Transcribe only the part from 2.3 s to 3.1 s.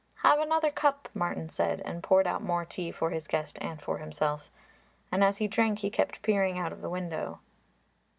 more tea